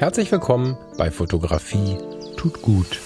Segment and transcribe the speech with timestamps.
[0.00, 1.98] Herzlich willkommen bei Fotografie
[2.38, 2.98] tut gut.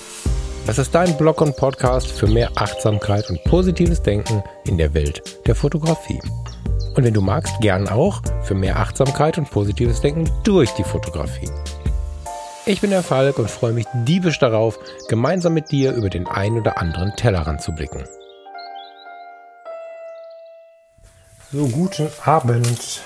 [0.65, 5.45] Das ist dein Blog und Podcast für mehr Achtsamkeit und positives Denken in der Welt
[5.45, 6.21] der Fotografie.
[6.95, 11.51] Und wenn du magst, gern auch für mehr Achtsamkeit und positives Denken durch die Fotografie.
[12.65, 16.57] Ich bin der Falk und freue mich diebisch darauf, gemeinsam mit dir über den ein
[16.57, 18.05] oder anderen Tellerrand zu blicken.
[21.51, 23.03] So, guten Abend.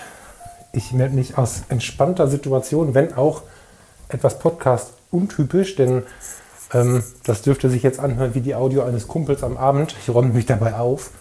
[0.73, 3.45] Ich melde mich aus entspannter Situation, wenn auch
[4.09, 6.03] etwas Podcast untypisch, denn
[6.73, 9.95] ähm, das dürfte sich jetzt anhören wie die Audio eines Kumpels am Abend.
[10.03, 11.11] Ich räume mich dabei auf.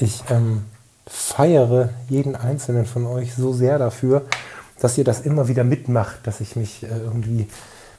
[0.00, 0.62] Ich ähm,
[1.08, 4.26] feiere jeden einzelnen von euch so sehr dafür,
[4.80, 7.48] dass ihr das immer wieder mitmacht, dass ich mich äh, irgendwie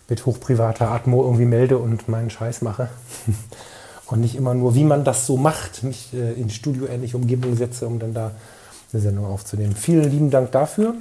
[0.07, 2.90] mit hochprivater Atmo irgendwie melde und meinen Scheiß mache.
[4.07, 7.85] und nicht immer nur, wie man das so macht, mich äh, in studioähnliche Umgebung setze,
[7.85, 8.31] um dann da
[8.93, 9.76] eine Sendung aufzunehmen.
[9.76, 10.96] Vielen lieben Dank dafür.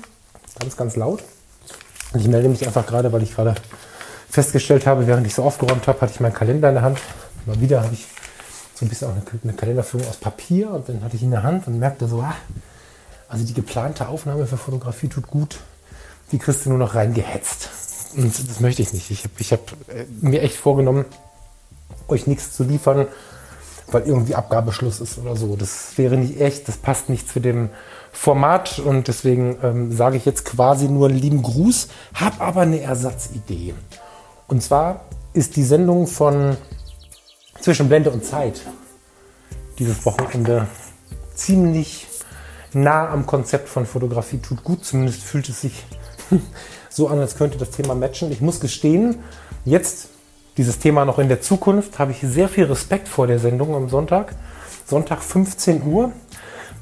[0.59, 1.23] Ganz, ganz laut.
[2.13, 3.55] Und ich melde mich einfach gerade, weil ich gerade
[4.31, 6.99] festgestellt habe, während ich so aufgeräumt habe, hatte ich meinen Kalender in der Hand.
[7.47, 8.07] Mal wieder habe ich
[8.75, 11.43] so ein bisschen auch eine, Kalenderführung aus Papier und dann hatte ich ihn in der
[11.43, 12.35] Hand und merkte so, ah,
[13.29, 15.59] also die geplante Aufnahme für Fotografie tut gut.
[16.33, 17.71] Die kriegst du nur noch reingehetzt.
[18.17, 19.11] Und das möchte ich nicht.
[19.11, 21.05] Ich habe ich hab äh, mir echt vorgenommen,
[22.09, 23.07] euch nichts zu liefern,
[23.93, 25.57] weil irgendwie Abgabeschluss ist oder so.
[25.57, 27.71] Das wäre nicht echt, das passt nicht zu dem
[28.13, 32.81] Format und deswegen ähm, sage ich jetzt quasi nur einen lieben Gruß, habe aber eine
[32.81, 33.75] Ersatzidee.
[34.47, 36.57] Und zwar ist die Sendung von
[37.61, 38.63] Zwischen Blende und Zeit
[39.79, 40.69] dieses Wochenende
[41.35, 42.07] ziemlich
[42.73, 44.85] nah am Konzept von Fotografie tut gut.
[44.85, 45.85] Zumindest fühlt es sich
[46.89, 48.31] so an, als könnte das Thema matchen.
[48.31, 49.21] Ich muss gestehen,
[49.65, 50.09] jetzt
[50.59, 53.89] dieses Thema noch in der Zukunft, habe ich sehr viel Respekt vor der Sendung am
[53.89, 54.35] Sonntag.
[54.87, 56.13] Sonntag 15 Uhr.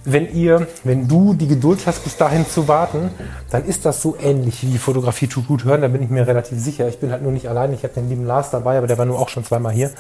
[0.05, 3.11] Wenn ihr, wenn du die Geduld hast, bis dahin zu warten,
[3.51, 5.83] dann ist das so ähnlich wie Fotografie tut gut hören.
[5.83, 6.89] Da bin ich mir relativ sicher.
[6.89, 7.73] Ich bin halt nur nicht allein.
[7.75, 9.91] Ich habe den lieben Lars dabei, aber der war nur auch schon zweimal hier.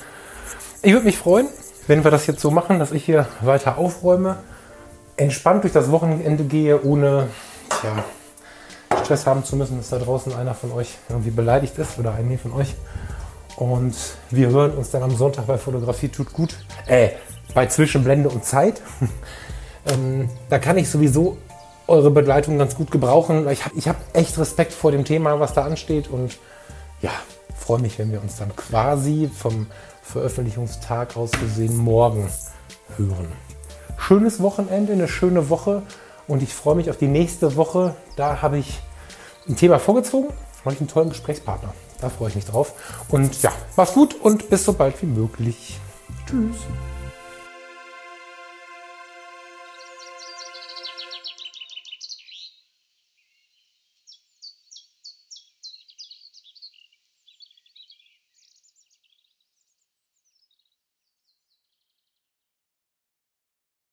[0.82, 1.48] Ich würde mich freuen,
[1.86, 4.36] wenn wir das jetzt so machen, dass ich hier weiter aufräume,
[5.16, 7.28] entspannt durch das Wochenende gehe, ohne
[7.80, 8.04] tja,
[9.04, 12.38] Stress haben zu müssen, dass da draußen einer von euch irgendwie beleidigt ist oder einige
[12.38, 12.74] von euch.
[13.56, 13.94] Und
[14.30, 16.56] wir hören uns dann am Sonntag bei Fotografie tut gut.
[16.86, 17.10] Äh,
[17.54, 18.82] bei Zwischenblende und Zeit.
[19.86, 21.38] ähm, da kann ich sowieso
[21.86, 23.48] eure Begleitung ganz gut gebrauchen.
[23.48, 26.08] Ich habe ich hab echt Respekt vor dem Thema, was da ansteht.
[26.08, 26.38] Und
[27.00, 27.12] ja,
[27.56, 29.66] freue mich, wenn wir uns dann quasi vom
[30.02, 32.28] Veröffentlichungstag aus gesehen morgen
[32.96, 33.32] hören.
[33.96, 35.82] Schönes Wochenende, eine schöne Woche.
[36.28, 37.94] Und ich freue mich auf die nächste Woche.
[38.16, 38.80] Da habe ich
[39.48, 40.30] ein Thema vorgezogen
[40.64, 41.72] und einen tollen Gesprächspartner.
[42.00, 42.74] Da freue ich mich drauf.
[43.08, 45.78] Und ja, mach's gut und bis so bald wie möglich.
[46.26, 46.56] Tschüss.